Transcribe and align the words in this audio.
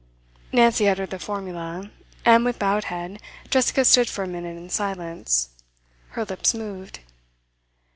Nancy 0.51 0.89
uttered 0.89 1.11
the 1.11 1.19
formula, 1.19 1.91
and 2.25 2.43
with 2.43 2.57
bowed 2.57 2.85
head 2.85 3.21
Jessica 3.51 3.85
stood 3.85 4.09
for 4.09 4.23
a 4.23 4.27
minute 4.27 4.57
in 4.57 4.67
silence; 4.71 5.49
her 6.13 6.25
lips 6.25 6.55
moved. 6.55 7.01